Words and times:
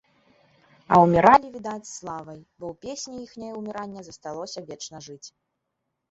А 0.95 0.97
ўміралі, 1.01 1.47
відаць, 1.57 1.87
з 1.89 1.91
славай, 1.97 2.39
бо 2.63 2.71
ў 2.71 2.85
песні 2.85 3.19
іхняе 3.25 3.51
ўміранне 3.59 4.01
засталося 4.07 4.59
вечна 4.71 5.03
жыць. 5.09 5.29